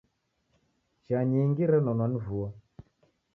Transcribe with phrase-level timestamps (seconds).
[1.03, 2.49] Chia nyingi renonwa ni vua.